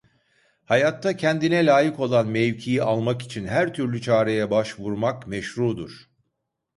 Hayatta 0.65 1.17
kendine 1.17 1.65
layık 1.65 1.99
olan 1.99 2.27
mevkii 2.27 2.83
almak 2.83 3.21
için 3.21 3.47
her 3.47 3.73
türlü 3.73 4.01
çareye 4.01 4.51
başvurmak 4.51 5.27
meşrudur. 5.27 5.91